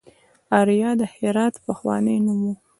اریا 0.59 0.91
د 0.99 1.01
هرات 1.15 1.55
پخوانی 1.65 2.17
نوم 2.25 2.41
و 2.47 2.53